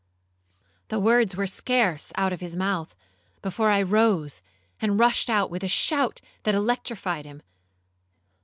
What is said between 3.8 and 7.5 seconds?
rose, and rushed out with a shout that electrified him.